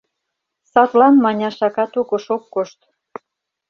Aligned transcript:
Садлан 0.71 1.15
Маняша 1.23 1.69
катокыш 1.75 2.25
ок 2.35 2.43
кошт. 2.53 2.79